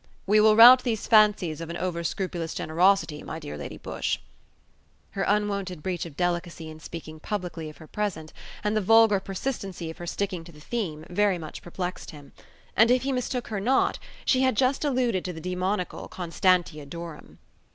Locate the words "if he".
12.89-13.11